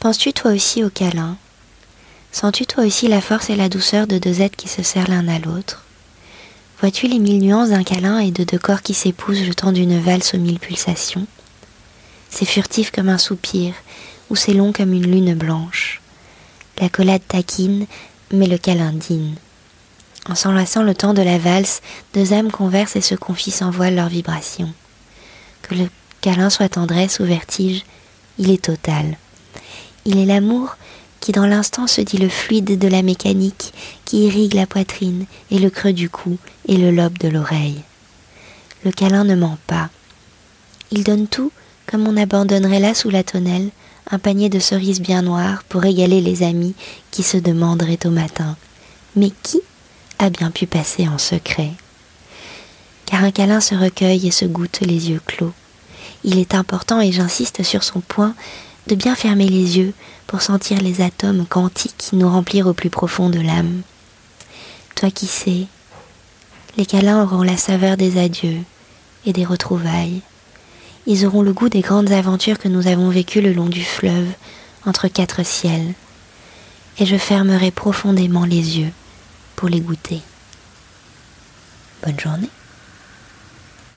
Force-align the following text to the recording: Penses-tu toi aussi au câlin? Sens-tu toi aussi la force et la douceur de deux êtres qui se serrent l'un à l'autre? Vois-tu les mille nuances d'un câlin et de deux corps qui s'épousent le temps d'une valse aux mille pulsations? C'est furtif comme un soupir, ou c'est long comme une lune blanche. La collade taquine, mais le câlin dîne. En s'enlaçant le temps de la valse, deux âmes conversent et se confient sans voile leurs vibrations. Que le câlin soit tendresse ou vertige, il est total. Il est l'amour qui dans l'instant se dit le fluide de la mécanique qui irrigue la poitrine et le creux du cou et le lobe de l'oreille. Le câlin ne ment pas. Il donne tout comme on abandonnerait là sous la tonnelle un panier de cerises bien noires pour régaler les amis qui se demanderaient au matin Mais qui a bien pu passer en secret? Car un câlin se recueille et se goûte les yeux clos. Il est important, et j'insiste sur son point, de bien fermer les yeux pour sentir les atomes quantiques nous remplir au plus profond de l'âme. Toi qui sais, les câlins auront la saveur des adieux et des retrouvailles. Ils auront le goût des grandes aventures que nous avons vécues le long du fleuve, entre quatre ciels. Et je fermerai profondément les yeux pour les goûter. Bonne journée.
Penses-tu 0.00 0.32
toi 0.32 0.52
aussi 0.52 0.82
au 0.82 0.88
câlin? 0.88 1.36
Sens-tu 2.32 2.64
toi 2.64 2.84
aussi 2.84 3.06
la 3.06 3.20
force 3.20 3.50
et 3.50 3.54
la 3.54 3.68
douceur 3.68 4.06
de 4.06 4.16
deux 4.16 4.40
êtres 4.40 4.56
qui 4.56 4.66
se 4.66 4.82
serrent 4.82 5.10
l'un 5.10 5.28
à 5.28 5.38
l'autre? 5.38 5.84
Vois-tu 6.80 7.06
les 7.06 7.18
mille 7.18 7.42
nuances 7.42 7.68
d'un 7.68 7.84
câlin 7.84 8.18
et 8.18 8.30
de 8.30 8.44
deux 8.44 8.58
corps 8.58 8.80
qui 8.80 8.94
s'épousent 8.94 9.46
le 9.46 9.54
temps 9.54 9.72
d'une 9.72 10.00
valse 10.00 10.32
aux 10.32 10.38
mille 10.38 10.58
pulsations? 10.58 11.26
C'est 12.30 12.46
furtif 12.46 12.90
comme 12.90 13.10
un 13.10 13.18
soupir, 13.18 13.74
ou 14.30 14.36
c'est 14.36 14.54
long 14.54 14.72
comme 14.72 14.94
une 14.94 15.10
lune 15.10 15.34
blanche. 15.34 16.00
La 16.78 16.88
collade 16.88 17.26
taquine, 17.28 17.84
mais 18.32 18.46
le 18.46 18.56
câlin 18.56 18.92
dîne. 18.92 19.34
En 20.30 20.34
s'enlaçant 20.34 20.82
le 20.82 20.94
temps 20.94 21.12
de 21.12 21.20
la 21.20 21.36
valse, 21.36 21.82
deux 22.14 22.32
âmes 22.32 22.50
conversent 22.50 22.96
et 22.96 23.02
se 23.02 23.16
confient 23.16 23.50
sans 23.50 23.70
voile 23.70 23.96
leurs 23.96 24.08
vibrations. 24.08 24.72
Que 25.60 25.74
le 25.74 25.90
câlin 26.22 26.48
soit 26.48 26.70
tendresse 26.70 27.20
ou 27.20 27.26
vertige, 27.26 27.84
il 28.38 28.50
est 28.50 28.64
total. 28.64 29.18
Il 30.04 30.18
est 30.18 30.26
l'amour 30.26 30.76
qui 31.20 31.32
dans 31.32 31.46
l'instant 31.46 31.86
se 31.86 32.00
dit 32.00 32.16
le 32.16 32.28
fluide 32.28 32.78
de 32.78 32.88
la 32.88 33.02
mécanique 33.02 33.72
qui 34.04 34.24
irrigue 34.24 34.54
la 34.54 34.66
poitrine 34.66 35.26
et 35.50 35.58
le 35.58 35.70
creux 35.70 35.92
du 35.92 36.08
cou 36.08 36.38
et 36.66 36.76
le 36.76 36.90
lobe 36.90 37.18
de 37.18 37.28
l'oreille. 37.28 37.82
Le 38.84 38.90
câlin 38.90 39.24
ne 39.24 39.34
ment 39.34 39.58
pas. 39.66 39.90
Il 40.90 41.04
donne 41.04 41.26
tout 41.26 41.52
comme 41.86 42.06
on 42.06 42.16
abandonnerait 42.16 42.80
là 42.80 42.94
sous 42.94 43.10
la 43.10 43.22
tonnelle 43.22 43.70
un 44.10 44.18
panier 44.18 44.48
de 44.48 44.58
cerises 44.58 45.00
bien 45.00 45.22
noires 45.22 45.62
pour 45.68 45.82
régaler 45.82 46.20
les 46.20 46.42
amis 46.42 46.74
qui 47.10 47.22
se 47.22 47.36
demanderaient 47.36 48.06
au 48.06 48.10
matin 48.10 48.56
Mais 49.16 49.30
qui 49.42 49.60
a 50.18 50.30
bien 50.30 50.50
pu 50.50 50.66
passer 50.66 51.08
en 51.08 51.18
secret? 51.18 51.70
Car 53.06 53.24
un 53.24 53.30
câlin 53.30 53.60
se 53.60 53.74
recueille 53.74 54.28
et 54.28 54.30
se 54.30 54.44
goûte 54.44 54.80
les 54.80 55.10
yeux 55.10 55.20
clos. 55.26 55.52
Il 56.22 56.38
est 56.38 56.54
important, 56.54 57.00
et 57.00 57.12
j'insiste 57.12 57.62
sur 57.62 57.82
son 57.82 58.00
point, 58.00 58.34
de 58.86 58.94
bien 58.94 59.14
fermer 59.14 59.48
les 59.48 59.78
yeux 59.78 59.92
pour 60.26 60.42
sentir 60.42 60.80
les 60.80 61.00
atomes 61.00 61.46
quantiques 61.46 62.10
nous 62.12 62.28
remplir 62.28 62.66
au 62.66 62.72
plus 62.72 62.90
profond 62.90 63.30
de 63.30 63.40
l'âme. 63.40 63.82
Toi 64.94 65.10
qui 65.10 65.26
sais, 65.26 65.66
les 66.76 66.86
câlins 66.86 67.22
auront 67.22 67.42
la 67.42 67.56
saveur 67.56 67.96
des 67.96 68.18
adieux 68.18 68.58
et 69.26 69.32
des 69.32 69.44
retrouvailles. 69.44 70.22
Ils 71.06 71.26
auront 71.26 71.42
le 71.42 71.52
goût 71.52 71.68
des 71.68 71.80
grandes 71.80 72.12
aventures 72.12 72.58
que 72.58 72.68
nous 72.68 72.86
avons 72.86 73.08
vécues 73.08 73.40
le 73.40 73.52
long 73.52 73.66
du 73.66 73.84
fleuve, 73.84 74.28
entre 74.86 75.08
quatre 75.08 75.44
ciels. 75.44 75.94
Et 76.98 77.06
je 77.06 77.16
fermerai 77.16 77.70
profondément 77.70 78.44
les 78.44 78.78
yeux 78.78 78.92
pour 79.56 79.68
les 79.68 79.80
goûter. 79.80 80.20
Bonne 82.04 82.20
journée. 82.20 82.50